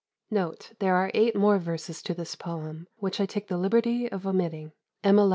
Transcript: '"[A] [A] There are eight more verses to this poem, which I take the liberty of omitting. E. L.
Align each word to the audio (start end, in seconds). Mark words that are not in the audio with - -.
'"[A] 0.31 0.35
[A] 0.35 0.55
There 0.79 0.95
are 0.95 1.11
eight 1.13 1.35
more 1.35 1.59
verses 1.59 2.01
to 2.01 2.15
this 2.15 2.33
poem, 2.33 2.87
which 2.97 3.21
I 3.21 3.27
take 3.27 3.49
the 3.49 3.57
liberty 3.59 4.11
of 4.11 4.25
omitting. 4.25 4.69
E. 5.05 5.13
L. 5.13 5.29